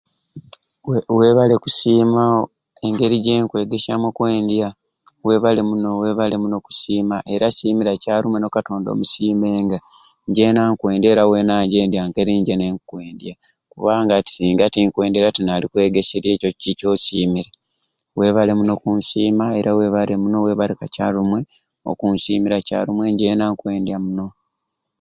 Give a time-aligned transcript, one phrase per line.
[0.87, 2.23] We webale kusiima
[2.87, 4.67] engeri gyenkwegesyamu okwendya
[5.27, 9.77] webale muno webale muno kusiima era siimira kyalumwe n'okatonda omusiimenge
[10.29, 13.33] njeena nkwendya era weena nyendya ngeri nje nenkwendya
[13.71, 17.51] kubanga ati singa tinkwendya tinkwegeserye ekyo ki kyosiimire
[18.19, 21.39] wabale muno okunsiima are webale muno webale kakyalumwe
[21.91, 24.27] okunsiima kyarumwe era njeena nkwendya muno.